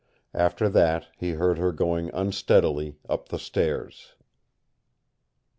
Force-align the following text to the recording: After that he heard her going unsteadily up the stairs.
After 0.33 0.67
that 0.67 1.09
he 1.19 1.33
heard 1.33 1.59
her 1.59 1.71
going 1.71 2.09
unsteadily 2.09 2.95
up 3.07 3.29
the 3.29 3.37
stairs. 3.37 4.15